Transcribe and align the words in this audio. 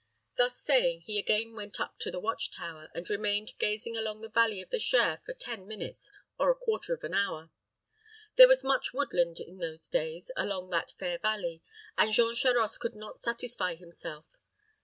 Thus 0.35 0.57
saying, 0.59 1.01
he 1.01 1.19
again 1.19 1.53
went 1.53 1.79
up 1.79 1.99
to 1.99 2.09
the 2.09 2.19
watch 2.19 2.49
tower, 2.49 2.89
and 2.95 3.07
remained 3.07 3.51
gazing 3.59 3.95
along 3.95 4.21
the 4.21 4.29
valley 4.29 4.59
of 4.59 4.71
the 4.71 4.79
Cher 4.79 5.21
for 5.27 5.35
ten 5.35 5.67
minutes 5.67 6.09
or 6.39 6.49
a 6.49 6.55
quarter 6.55 6.95
of 6.95 7.03
an 7.03 7.13
hour. 7.13 7.51
There 8.35 8.47
was 8.47 8.63
much 8.63 8.93
woodland 8.95 9.39
in 9.39 9.59
those 9.59 9.87
days 9.91 10.31
along 10.35 10.71
that 10.71 10.95
fair 10.97 11.19
valley, 11.19 11.61
and 11.99 12.11
Jean 12.11 12.33
Charost 12.33 12.79
could 12.79 12.95
not 12.95 13.19
satisfy 13.19 13.75
himself. 13.75 14.25